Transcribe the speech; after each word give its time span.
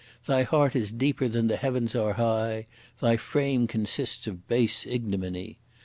Thy 0.25 0.41
heart 0.41 0.75
is 0.75 0.91
deeper 0.91 1.27
than 1.27 1.45
the 1.45 1.57
heavens 1.57 1.93
are 1.93 2.13
high, 2.13 2.65
Thy 3.01 3.17
frame 3.17 3.67
consists 3.67 4.25
of 4.25 4.47
base 4.47 4.83
ignominy! 4.87 5.59